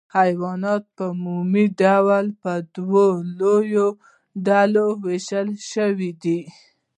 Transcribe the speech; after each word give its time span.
حیوانات 0.17 0.83
په 0.95 1.05
عمومي 1.13 1.65
ډول 1.81 2.25
په 2.41 2.51
دوو 2.75 3.07
لویو 3.39 3.87
ډلو 4.47 4.85
ویشل 5.05 5.49
شوي 5.75 6.11
دي 6.23 6.41